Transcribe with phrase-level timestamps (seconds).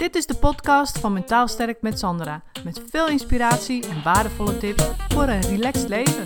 [0.00, 2.42] Dit is de podcast van Mentaal Sterk met Sandra.
[2.64, 6.24] Met veel inspiratie en waardevolle tips voor een relaxed leven.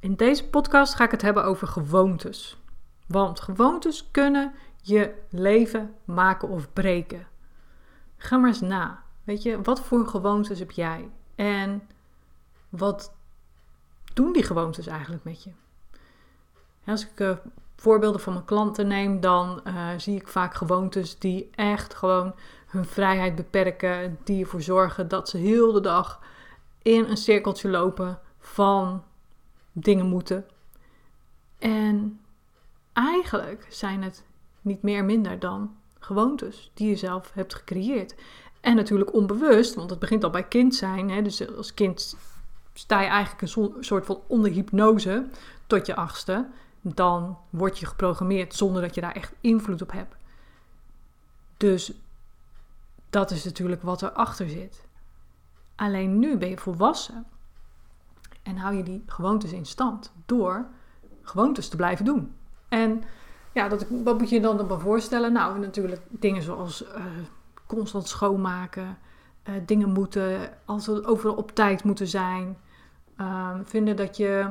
[0.00, 2.56] In deze podcast ga ik het hebben over gewoontes.
[3.06, 4.52] Want gewoontes kunnen
[4.82, 7.26] je leven maken of breken.
[8.16, 9.02] Ga maar eens na.
[9.24, 11.08] Weet je, wat voor gewoontes heb jij?
[11.44, 11.88] En
[12.68, 13.12] wat
[14.14, 15.50] doen die gewoontes eigenlijk met je?
[16.84, 17.36] Als ik uh,
[17.76, 22.34] voorbeelden van mijn klanten neem, dan uh, zie ik vaak gewoontes die echt gewoon
[22.66, 24.18] hun vrijheid beperken.
[24.24, 26.20] Die ervoor zorgen dat ze heel de dag
[26.82, 29.04] in een cirkeltje lopen van
[29.72, 30.46] dingen moeten.
[31.58, 32.20] En
[32.92, 34.24] eigenlijk zijn het
[34.60, 38.14] niet meer minder dan gewoontes die je zelf hebt gecreëerd.
[38.64, 41.10] En natuurlijk onbewust, want het begint al bij kind zijn.
[41.10, 41.22] Hè?
[41.22, 42.16] Dus als kind
[42.74, 45.26] sta je eigenlijk een soort van onder hypnose
[45.66, 46.46] tot je achtste.
[46.80, 50.16] Dan word je geprogrammeerd zonder dat je daar echt invloed op hebt.
[51.56, 51.92] Dus
[53.10, 54.86] dat is natuurlijk wat erachter zit.
[55.74, 57.26] Alleen nu ben je volwassen
[58.42, 60.66] en hou je die gewoontes in stand door
[61.22, 62.34] gewoontes te blijven doen.
[62.68, 63.02] En
[63.52, 65.32] ja, dat, wat moet je dan dan voorstellen?
[65.32, 67.04] Nou, natuurlijk dingen zoals uh,
[67.66, 68.98] constant schoonmaken,
[69.48, 72.56] uh, dingen moeten, we overal op tijd moeten zijn.
[73.20, 74.50] Uh, vinden dat je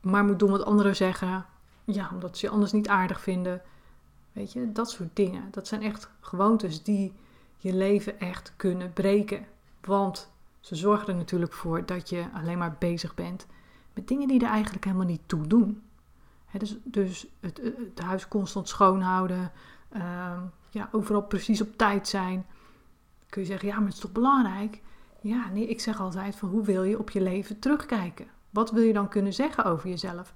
[0.00, 1.46] maar moet doen wat anderen zeggen.
[1.84, 3.62] Ja, omdat ze je anders niet aardig vinden.
[4.32, 5.48] Weet je, dat soort dingen.
[5.50, 7.12] Dat zijn echt gewoontes die
[7.56, 9.46] je leven echt kunnen breken.
[9.80, 13.46] Want ze zorgen er natuurlijk voor dat je alleen maar bezig bent
[13.94, 15.82] met dingen die er eigenlijk helemaal niet toe doen.
[16.58, 19.52] dus dus het, het, huis constant schoonhouden,
[19.96, 20.42] uh,
[20.72, 22.46] ja, overal precies op tijd zijn.
[23.28, 24.80] Kun je zeggen, ja, maar het is toch belangrijk?
[25.20, 28.26] Ja, nee, ik zeg altijd van hoe wil je op je leven terugkijken?
[28.50, 30.34] Wat wil je dan kunnen zeggen over jezelf?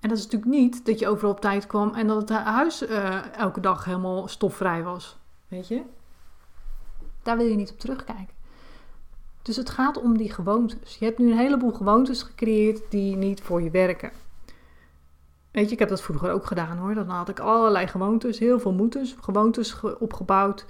[0.00, 2.82] En dat is natuurlijk niet dat je overal op tijd kwam en dat het huis
[2.82, 5.16] uh, elke dag helemaal stofvrij was.
[5.48, 5.82] Weet je?
[7.22, 8.36] Daar wil je niet op terugkijken.
[9.42, 10.96] Dus het gaat om die gewoontes.
[10.96, 14.10] Je hebt nu een heleboel gewoontes gecreëerd die niet voor je werken.
[15.58, 16.94] Weet je, ik heb dat vroeger ook gedaan hoor.
[16.94, 20.66] Dan had ik allerlei gewoontes, heel veel moeders, gewoontes opgebouwd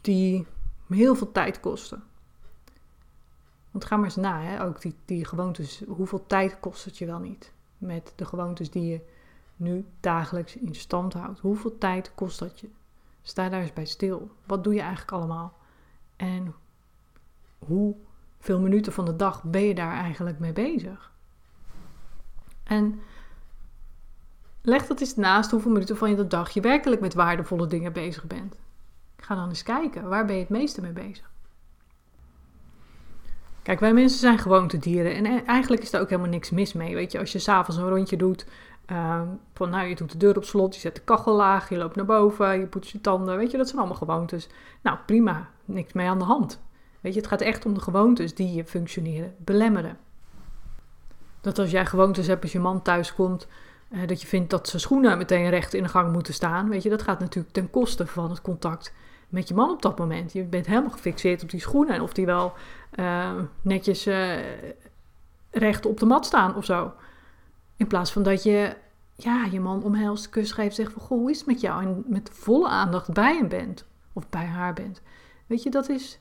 [0.00, 0.46] die
[0.88, 2.02] heel veel tijd kosten.
[3.70, 4.64] Want ga maar eens na, hè?
[4.64, 7.52] ook die, die gewoontes, hoeveel tijd kost het je wel niet?
[7.78, 9.00] Met de gewoontes die je
[9.56, 11.40] nu dagelijks in stand houdt.
[11.40, 12.68] Hoeveel tijd kost dat je?
[13.22, 14.30] Sta daar eens bij stil.
[14.46, 15.56] Wat doe je eigenlijk allemaal?
[16.16, 16.54] En
[17.58, 21.12] hoeveel minuten van de dag ben je daar eigenlijk mee bezig?
[22.62, 23.00] En
[24.62, 28.24] Leg dat eens naast hoeveel minuten van je dag je werkelijk met waardevolle dingen bezig
[28.24, 28.56] bent.
[29.16, 31.30] Ga dan eens kijken, waar ben je het meeste mee bezig?
[33.62, 36.94] Kijk, wij mensen zijn gewoontedieren en e- eigenlijk is daar ook helemaal niks mis mee.
[36.94, 38.46] Weet je, als je s'avonds een rondje doet,
[38.86, 39.22] uh,
[39.54, 41.96] van nou, je doet de deur op slot, je zet de kachel laag, je loopt
[41.96, 44.48] naar boven, je poetst je tanden, weet je, dat zijn allemaal gewoontes.
[44.82, 46.60] Nou, prima, niks mee aan de hand.
[47.00, 49.98] Weet je, het gaat echt om de gewoontes die je functioneren belemmeren.
[51.40, 53.48] Dat als jij gewoontes hebt als je man thuis komt,
[53.92, 56.68] uh, dat je vindt dat zijn schoenen meteen recht in de gang moeten staan.
[56.68, 58.92] Weet je, dat gaat natuurlijk ten koste van het contact
[59.28, 60.32] met je man op dat moment.
[60.32, 62.52] Je bent helemaal gefixeerd op die schoenen en of die wel
[62.94, 63.30] uh,
[63.60, 64.38] netjes uh,
[65.50, 66.92] recht op de mat staan of zo.
[67.76, 68.76] In plaats van dat je
[69.14, 71.82] ja, je man omhelst, kus geeft, zegt van goh, hoe is het met jou?
[71.82, 75.02] En met volle aandacht bij hem bent of bij haar bent.
[75.46, 76.18] Weet je, dat is,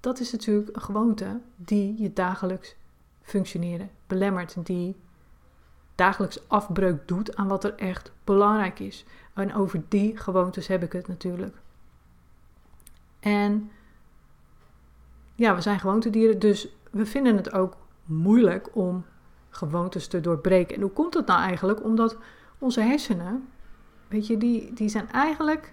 [0.00, 2.76] dat is natuurlijk een gewoonte die je dagelijks
[3.22, 4.96] functioneren belemmert, die
[6.02, 9.04] dagelijks afbreuk doet aan wat er echt belangrijk is.
[9.34, 11.56] En over die gewoontes heb ik het natuurlijk.
[13.20, 13.70] En
[15.34, 19.04] ja, we zijn gewoontedieren, dus we vinden het ook moeilijk om
[19.50, 20.76] gewoontes te doorbreken.
[20.76, 21.84] En hoe komt dat nou eigenlijk?
[21.84, 22.16] Omdat
[22.58, 23.48] onze hersenen,
[24.08, 25.72] weet je, die, die zijn eigenlijk,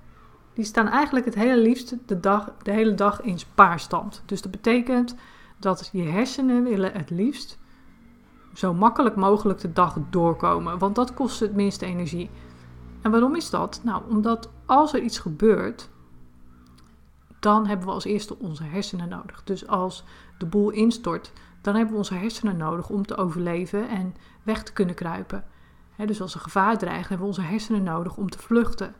[0.53, 4.23] die staan eigenlijk het hele liefst de, dag, de hele dag in spaarstand.
[4.25, 5.15] Dus dat betekent
[5.57, 7.57] dat je hersenen willen het liefst
[8.53, 12.29] zo makkelijk mogelijk de dag doorkomen, want dat kost het minste energie.
[13.01, 13.81] En waarom is dat?
[13.83, 15.89] Nou, omdat als er iets gebeurt,
[17.39, 19.43] dan hebben we als eerste onze hersenen nodig.
[19.43, 20.03] Dus als
[20.37, 21.31] de boel instort,
[21.61, 25.43] dan hebben we onze hersenen nodig om te overleven en weg te kunnen kruipen.
[26.05, 28.95] dus als er gevaar dreigt, hebben we onze hersenen nodig om te vluchten.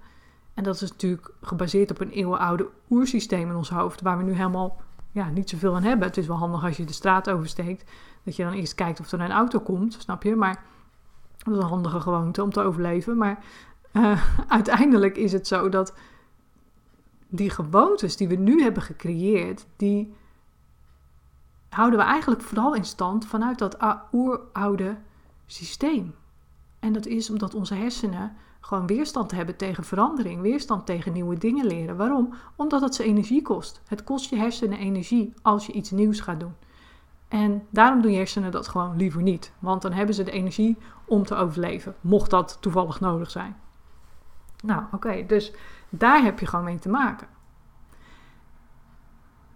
[0.54, 4.34] En dat is natuurlijk gebaseerd op een eeuwenoude oersysteem in ons hoofd, waar we nu
[4.34, 4.82] helemaal
[5.12, 6.08] ja, niet zoveel aan hebben.
[6.08, 7.92] Het is wel handig als je de straat oversteekt,
[8.24, 10.36] dat je dan eerst kijkt of er een auto komt, snap je?
[10.36, 10.64] Maar
[11.38, 13.18] dat is een handige gewoonte om te overleven.
[13.18, 13.44] Maar
[13.94, 15.94] uh, uiteindelijk is het zo dat
[17.28, 20.14] die gewoontes die we nu hebben gecreëerd, die
[21.70, 23.78] houden we eigenlijk vooral in stand vanuit dat
[24.12, 24.98] oeroude
[25.46, 26.16] systeem.
[26.80, 31.66] En dat is omdat onze hersenen gewoon weerstand hebben tegen verandering, weerstand tegen nieuwe dingen
[31.66, 31.98] leren.
[31.98, 32.34] Waarom?
[32.56, 33.82] Omdat het ze energie kost.
[33.88, 36.54] Het kost je hersenen energie als je iets nieuws gaat doen.
[37.28, 39.52] En daarom doen je hersenen dat gewoon liever niet.
[39.60, 43.56] Want dan hebben ze de energie om te overleven, mocht dat toevallig nodig zijn.
[44.64, 45.54] Nou, oké, dus
[45.90, 47.28] daar heb je gewoon mee te maken.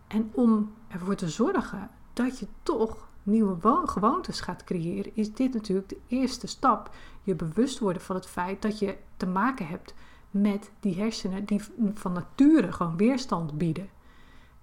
[0.07, 5.89] En om ervoor te zorgen dat je toch nieuwe gewoontes gaat creëren, is dit natuurlijk
[5.89, 6.95] de eerste stap.
[7.23, 9.93] Je bewust worden van het feit dat je te maken hebt
[10.31, 11.61] met die hersenen die
[11.93, 13.89] van nature gewoon weerstand bieden.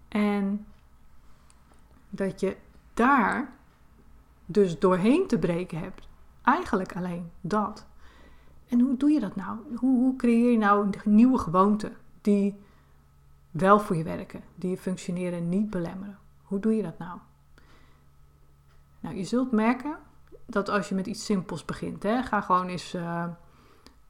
[0.08, 0.66] En
[2.10, 2.56] dat je
[2.94, 3.52] daar
[4.46, 6.08] dus doorheen te breken hebt.
[6.42, 7.86] Eigenlijk alleen dat.
[8.68, 9.58] En hoe doe je dat nou?
[9.76, 12.54] Hoe, hoe creëer je nou nieuwe gewoonten die
[13.50, 16.18] wel voor je werken, die je functioneren niet belemmeren?
[16.42, 17.18] Hoe doe je dat nou?
[19.10, 19.98] Nou, je zult merken
[20.46, 23.24] dat als je met iets simpels begint, hè, ga gewoon eens, uh,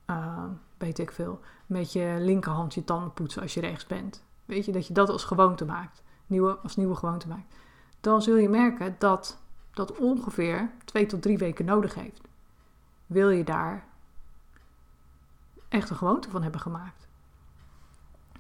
[0.07, 0.45] uh,
[0.79, 4.25] weet ik veel, met je linkerhand je tanden poetsen als je rechts bent.
[4.45, 7.55] Weet je, dat je dat als gewoonte maakt, nieuwe, als nieuwe gewoonte maakt.
[8.01, 9.39] Dan zul je merken dat
[9.71, 12.29] dat ongeveer twee tot drie weken nodig heeft.
[13.07, 13.85] Wil je daar
[15.69, 17.09] echt een gewoonte van hebben gemaakt?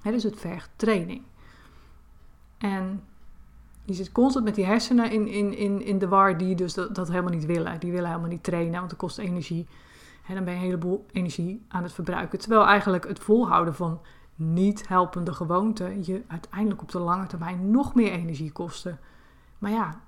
[0.01, 1.25] Hè, dus het vergt training.
[2.59, 3.05] En
[3.85, 7.09] je zit constant met die hersenen in, in, in, in de war die dus dat,
[7.09, 7.81] helemaal niet willen.
[7.81, 9.67] Die willen helemaal niet trainen, want het kost energie.
[10.27, 12.38] En dan ben je een heleboel energie aan het verbruiken.
[12.38, 14.00] Terwijl eigenlijk het volhouden van
[14.35, 18.99] niet helpende gewoonten je uiteindelijk op de lange termijn nog meer energie kosten.
[19.59, 20.00] Maar ja,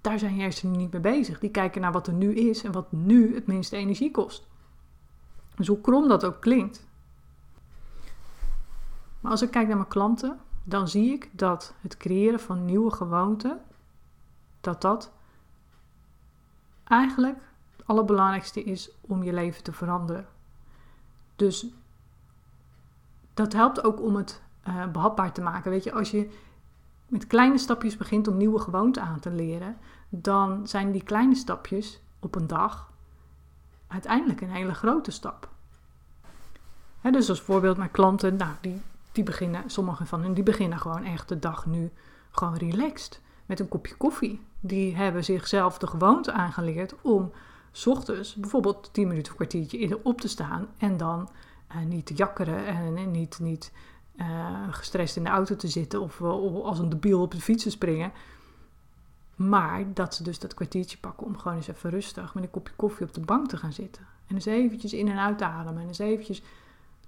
[0.00, 1.38] daar zijn je hersenen niet mee bezig.
[1.38, 4.46] Die kijken naar wat er nu is en wat nu het minste energie kost.
[5.54, 6.86] Dus hoe krom dat ook klinkt.
[9.20, 12.90] Maar als ik kijk naar mijn klanten, dan zie ik dat het creëren van nieuwe
[12.90, 13.60] gewoonten,
[14.60, 15.12] dat dat
[16.84, 17.38] eigenlijk
[17.76, 20.26] het allerbelangrijkste is om je leven te veranderen.
[21.36, 21.66] Dus
[23.34, 25.70] dat helpt ook om het uh, behapbaar te maken.
[25.70, 26.30] Weet je, als je
[27.06, 29.76] met kleine stapjes begint om nieuwe gewoonten aan te leren,
[30.08, 32.90] dan zijn die kleine stapjes op een dag
[33.86, 35.48] uiteindelijk een hele grote stap.
[37.02, 38.82] dus als voorbeeld, mijn klanten, nou, die
[39.24, 41.90] die beginnen, sommige van hen, die beginnen gewoon echt de dag nu
[42.30, 43.20] gewoon relaxed.
[43.46, 44.40] Met een kopje koffie.
[44.60, 47.32] Die hebben zichzelf de gewoonte aangeleerd om
[47.72, 50.68] s ochtends bijvoorbeeld 10 minuten of kwartiertje eerder op te staan.
[50.78, 51.28] En dan
[51.72, 53.72] uh, niet te jakkeren en, niet, niet
[54.16, 54.26] uh,
[54.70, 57.70] gestrest in de auto te zitten of, of als een debiel op de fiets te
[57.70, 58.12] springen.
[59.36, 62.74] Maar dat ze dus dat kwartiertje pakken om gewoon eens even rustig met een kopje
[62.76, 64.06] koffie op de bank te gaan zitten.
[64.26, 65.82] En eens eventjes in en uit te ademen.
[65.82, 66.42] En eens eventjes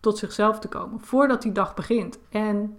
[0.03, 2.19] tot zichzelf te komen voordat die dag begint.
[2.29, 2.79] En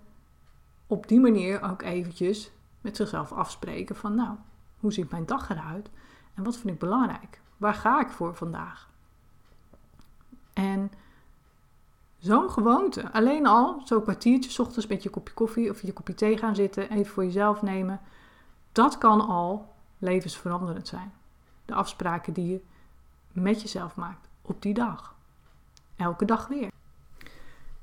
[0.88, 4.38] op die manier ook eventjes met zichzelf afspreken van nou,
[4.80, 5.90] hoe ziet mijn dag eruit
[6.34, 7.42] en wat vind ik belangrijk?
[7.58, 8.90] Waar ga ik voor vandaag?
[10.54, 10.92] En
[12.18, 16.38] zo'n gewoonte, alleen al zo'n kwartiertje ochtends met je kopje koffie of je kopje thee
[16.38, 18.02] gaan zitten, even voor jezelf nemen,
[18.72, 21.14] dat kan al levensveranderend zijn.
[21.66, 22.64] De afspraken die je
[23.32, 25.16] met jezelf maakt op die dag.
[25.96, 26.72] Elke dag weer.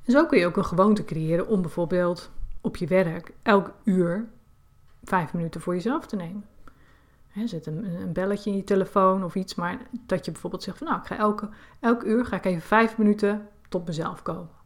[0.06, 2.30] Zo kun je ook een gewoonte creëren om bijvoorbeeld
[2.60, 4.28] op je werk elk uur
[5.04, 6.44] vijf minuten voor jezelf te nemen.
[7.44, 10.86] zet een, een, belletje in je telefoon of iets, maar dat je bijvoorbeeld zegt van
[10.86, 11.48] nou, ik ga elke,
[11.80, 14.58] elk uur ga ik even vijf minuten tot mezelf komen.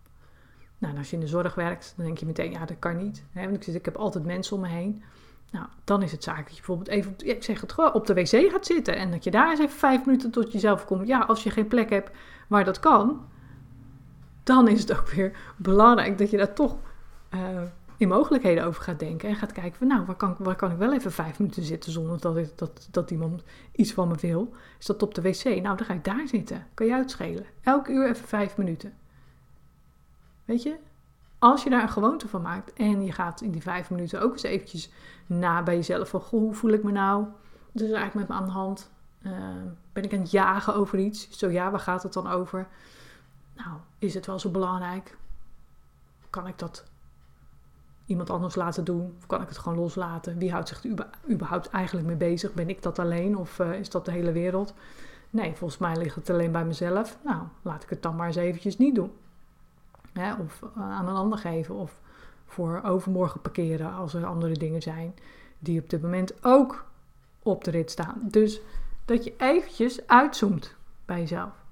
[0.78, 2.96] Nou, en als je in de zorg werkt, dan denk je meteen, ja, dat kan
[2.96, 3.24] niet.
[3.32, 5.02] Want ik, zit, ik heb altijd mensen om me heen.
[5.50, 8.06] Nou, dan is het zaak dat je bijvoorbeeld even, op, ik zeg het gewoon, op
[8.06, 8.96] de wc gaat zitten.
[8.96, 11.06] En dat je daar eens even vijf minuten tot jezelf komt.
[11.06, 12.10] Ja, als je geen plek hebt
[12.48, 13.28] waar dat kan,
[14.44, 16.76] dan is het ook weer belangrijk dat je daar toch
[17.34, 17.62] uh,
[17.96, 19.28] in mogelijkheden over gaat denken.
[19.28, 21.92] En gaat kijken van nou, waar kan, waar kan ik wel even vijf minuten zitten
[21.92, 24.52] zonder dat, ik, dat, dat iemand iets van me wil.
[24.78, 25.44] Is dat op de wc?
[25.44, 26.66] Nou, dan ga ik daar zitten.
[26.74, 27.44] Kan je uitschelen.
[27.62, 28.92] Elke uur even vijf minuten.
[30.44, 30.76] Weet je?
[31.38, 34.32] Als je daar een gewoonte van maakt en je gaat in die vijf minuten ook
[34.32, 34.90] eens eventjes
[35.26, 37.26] na bij jezelf van hoe voel ik me nou?
[37.72, 38.90] Dus eigenlijk met me aan de hand.
[39.22, 39.32] Uh,
[39.92, 41.30] ben ik aan het jagen over iets?
[41.30, 42.66] Zo ja, waar gaat het dan over?
[43.56, 45.16] Nou, is het wel zo belangrijk?
[46.30, 46.84] Kan ik dat
[48.06, 49.14] iemand anders laten doen?
[49.18, 50.38] Of kan ik het gewoon loslaten?
[50.38, 52.54] Wie houdt zich er überhaupt eigenlijk mee bezig?
[52.54, 54.74] Ben ik dat alleen of uh, is dat de hele wereld?
[55.30, 57.18] Nee, volgens mij ligt het alleen bij mezelf.
[57.24, 59.12] Nou, laat ik het dan maar eens eventjes niet doen.
[60.40, 61.74] of uh, aan een ander geven.
[61.74, 62.00] Of
[62.46, 65.14] voor overmorgen parkeren als er andere dingen zijn
[65.58, 66.84] die op dit moment ook
[67.42, 68.20] op de rit staan.
[68.22, 68.60] Dus
[69.04, 71.63] dat je eventjes uitzoomt bij jezelf.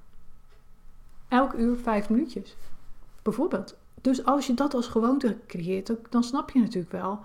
[1.32, 2.56] Elk uur vijf minuutjes.
[3.22, 3.76] Bijvoorbeeld.
[4.00, 7.20] Dus als je dat als gewoonte creëert, dan snap je natuurlijk wel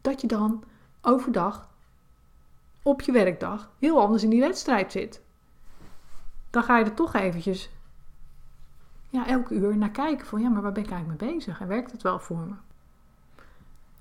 [0.00, 0.64] dat je dan
[1.00, 1.68] overdag
[2.82, 5.22] op je werkdag heel anders in die wedstrijd zit.
[6.50, 7.70] Dan ga je er toch eventjes
[9.08, 11.68] ja, elke uur naar kijken van ja, maar waar ben ik eigenlijk mee bezig en
[11.68, 12.54] werkt het wel voor me?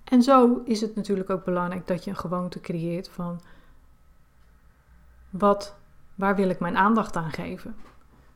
[0.03, 3.41] En zo is het natuurlijk ook belangrijk dat je een gewoonte creëert van
[5.29, 5.75] wat,
[6.15, 7.75] waar wil ik mijn aandacht aan geven?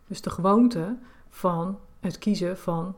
[0.07, 0.97] Dus de gewoonte
[1.35, 2.95] van het kiezen van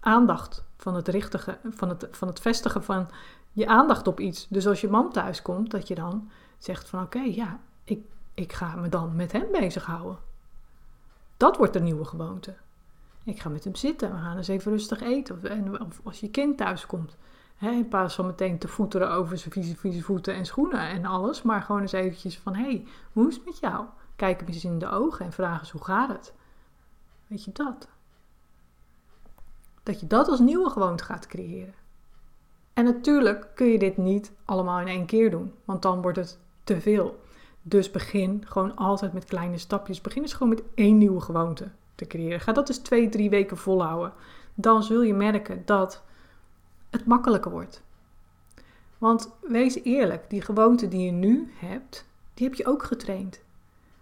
[0.00, 3.08] aandacht, van het, richtige, van het, van het vestigen van
[3.52, 4.46] je aandacht op iets.
[4.48, 8.04] Dus als je man thuis komt, dat je dan zegt van oké, ja, ik,
[8.34, 10.18] ik ga me dan met hem bezighouden.
[11.36, 12.54] Dat wordt de nieuwe gewoonte.
[13.24, 15.34] Ik ga met hem zitten, we gaan eens even rustig eten.
[15.36, 17.16] Of, of als je kind thuis komt.
[17.56, 21.42] Hè, in plaats meteen te voeteren over zijn vieze, vieze voeten en schoenen en alles.
[21.42, 23.84] Maar gewoon eens eventjes van, hé, hey, hoe is het met jou?
[24.16, 26.32] Kijk hem eens in de ogen en vraag eens, hoe gaat het?
[27.30, 27.88] Weet je dat?
[29.82, 31.74] Dat je dat als nieuwe gewoonte gaat creëren.
[32.72, 36.38] En natuurlijk kun je dit niet allemaal in één keer doen, want dan wordt het
[36.64, 37.20] te veel.
[37.62, 40.00] Dus begin gewoon altijd met kleine stapjes.
[40.00, 42.40] Begin eens gewoon met één nieuwe gewoonte te creëren.
[42.40, 44.12] Ga dat eens twee, drie weken volhouden.
[44.54, 46.02] Dan zul je merken dat
[46.90, 47.82] het makkelijker wordt.
[48.98, 53.40] Want wees eerlijk, die gewoonten die je nu hebt, die heb je ook getraind.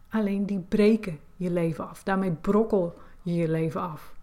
[0.08, 2.02] Alleen die breken je leven af.
[2.02, 4.14] Daarmee brokkel je je leven af.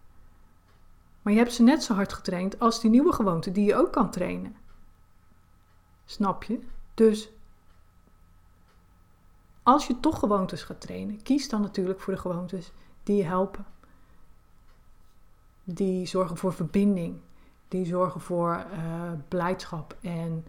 [1.22, 3.92] Maar je hebt ze net zo hard getraind als die nieuwe gewoonten die je ook
[3.92, 4.56] kan trainen.
[6.04, 6.60] Snap je?
[6.94, 7.30] Dus
[9.62, 12.72] als je toch gewoontes gaat trainen, kies dan natuurlijk voor de gewoontes
[13.02, 13.66] die je helpen.
[15.64, 17.20] Die zorgen voor verbinding,
[17.68, 20.46] die zorgen voor uh, blijdschap en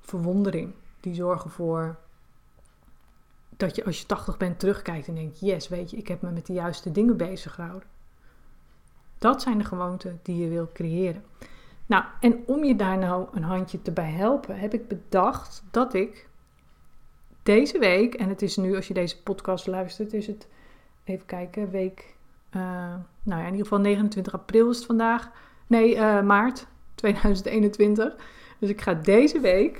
[0.00, 0.74] verwondering.
[1.00, 1.98] Die zorgen voor
[3.56, 6.30] dat je als je 80 bent terugkijkt en denkt: Yes, weet je, ik heb me
[6.30, 7.88] met de juiste dingen bezig gehouden.
[9.18, 11.24] Dat zijn de gewoonten die je wil creëren.
[11.86, 15.94] Nou, en om je daar nou een handje te bij helpen, heb ik bedacht dat
[15.94, 16.28] ik
[17.42, 20.48] deze week, en het is nu als je deze podcast luistert, is het,
[21.04, 22.14] even kijken, week,
[22.56, 22.62] uh,
[23.22, 25.30] nou ja, in ieder geval 29 april is het vandaag.
[25.66, 28.16] Nee, uh, maart 2021.
[28.58, 29.76] Dus ik ga deze week,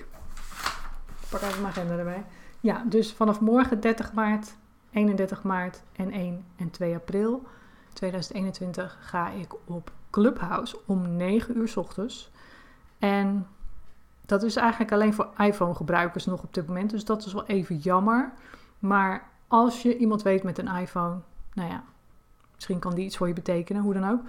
[1.21, 2.25] ik pak even mijn agenda erbij.
[2.64, 4.56] Ja, dus vanaf morgen 30 maart,
[4.90, 7.42] 31 maart en 1 en 2 april
[7.92, 12.30] 2021 ga ik op Clubhouse om 9 uur s ochtends.
[12.99, 13.47] En
[14.26, 16.90] dat is eigenlijk alleen voor iPhone gebruikers nog op dit moment.
[16.90, 18.33] Dus dat is wel even jammer.
[18.78, 21.18] Maar als je iemand weet met een iPhone,
[21.52, 21.85] nou ja,
[22.54, 24.21] misschien kan die iets voor je betekenen, hoe dan ook.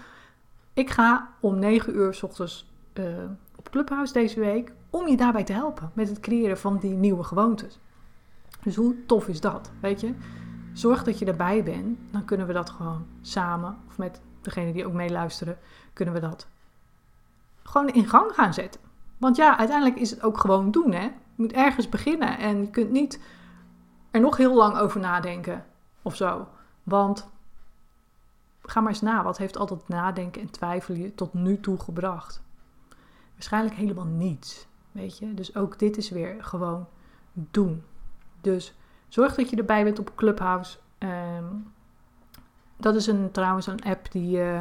[0.73, 3.05] Ik ga om 9 uur s ochtends uh,
[3.55, 7.23] op Clubhouse deze week om je daarbij te helpen met het creëren van die nieuwe
[7.23, 7.79] gewoontes.
[8.65, 10.13] Dus hoe tof is dat, weet je?
[10.73, 14.85] Zorg dat je erbij bent, dan kunnen we dat gewoon samen, of met degene die
[14.85, 15.57] ook meeluisteren,
[15.93, 16.47] kunnen we dat
[17.63, 18.81] gewoon in gang gaan zetten.
[19.17, 21.03] Want ja, uiteindelijk is het ook gewoon doen, hè?
[21.03, 23.21] Je moet ergens beginnen en je kunt niet
[24.11, 25.65] er nog heel lang over nadenken
[26.01, 26.47] of zo.
[26.83, 27.29] Want
[28.61, 32.41] ga maar eens na, wat heeft altijd nadenken en twijfelen je tot nu toe gebracht?
[33.33, 35.33] Waarschijnlijk helemaal niets, weet je?
[35.33, 36.87] Dus ook dit is weer gewoon
[37.33, 37.83] doen.
[38.45, 38.73] Dus
[39.07, 40.77] zorg dat je erbij bent op Clubhouse.
[40.99, 41.73] Um,
[42.77, 44.59] dat is een, trouwens een app die, uh,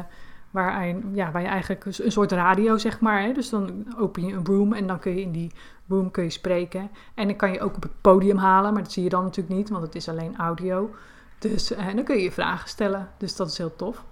[0.51, 3.21] waar, ja, waar je eigenlijk een soort radio, zeg maar.
[3.21, 3.31] Hè?
[3.31, 5.51] Dus dan open je een room en dan kun je in die
[5.87, 6.89] room kun je spreken.
[7.13, 9.55] En dan kan je ook op het podium halen, maar dat zie je dan natuurlijk
[9.55, 10.95] niet, want het is alleen audio.
[11.39, 13.09] Dus uh, dan kun je je vragen stellen.
[13.17, 14.03] Dus dat is heel tof.